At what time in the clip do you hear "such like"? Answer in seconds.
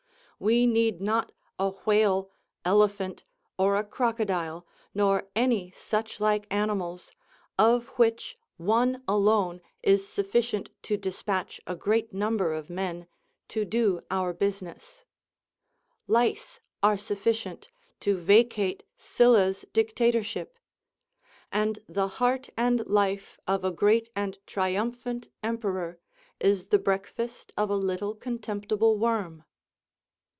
5.75-6.47